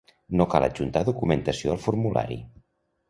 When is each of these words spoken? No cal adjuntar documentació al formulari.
No 0.39 0.47
cal 0.53 0.65
adjuntar 0.67 1.03
documentació 1.09 1.75
al 1.75 1.81
formulari. 1.87 2.39